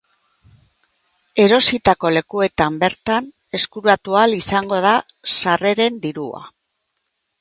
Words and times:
Erositako 1.43 2.11
lekuetan 2.15 2.79
bertan 2.85 3.27
eskuratu 3.61 4.17
ahal 4.23 4.35
izango 4.39 4.81
da 4.87 4.95
sarreren 5.35 6.01
dirua. 6.07 6.43